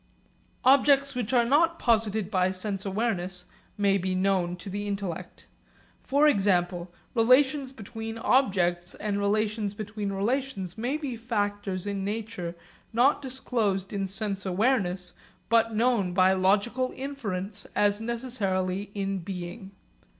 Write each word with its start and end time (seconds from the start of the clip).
Objects 0.63 1.13
which 1.13 1.31
are 1.31 1.45
not 1.45 1.77
posited 1.77 2.31
by 2.31 2.49
sense 2.49 2.87
awareness 2.87 3.45
may 3.77 3.99
be 3.99 4.15
known 4.15 4.55
to 4.55 4.67
the 4.67 4.87
intellect. 4.87 5.45
For 6.01 6.27
example, 6.27 6.91
relations 7.13 7.71
between 7.71 8.17
objects 8.17 8.95
and 8.95 9.19
relations 9.19 9.75
between 9.75 10.11
relations 10.11 10.75
may 10.75 10.97
be 10.97 11.15
factors 11.15 11.85
in 11.85 12.03
nature 12.03 12.55
not 12.91 13.21
disclosed 13.21 13.93
in 13.93 14.07
sense 14.07 14.43
awareness 14.43 15.13
but 15.49 15.75
known 15.75 16.13
by 16.15 16.33
logical 16.33 16.91
inference 16.95 17.67
as 17.75 18.01
necessarily 18.01 18.89
in 18.95 19.19
being. 19.19 19.69